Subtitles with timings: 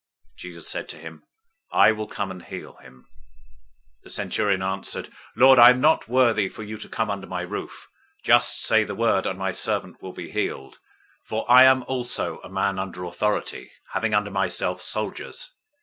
[0.33, 1.21] 008:007 Jesus said to him,
[1.71, 3.05] "I will come and heal him."
[3.99, 7.87] 008:008 The centurion answered, "Lord, I'm not worthy for you to come under my roof.
[8.23, 10.79] Just say the word, and my servant will be healed.
[11.27, 15.53] 008:009 For I am also a man under authority, having under myself soldiers.